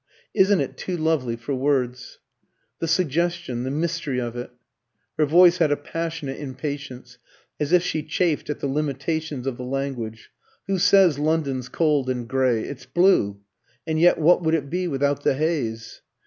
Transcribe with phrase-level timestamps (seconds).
[0.33, 2.17] "Isn't it too lovely for words?
[2.79, 4.49] The suggestion the mystery of it!"
[5.19, 7.19] Her voice had a passionate impatience,
[7.59, 10.31] as if she chafed at the limitations of the language.
[10.65, 12.63] "Who says London's cold and grey?
[12.63, 13.41] It's blue.
[13.85, 16.01] And yet what would it be without the haze?"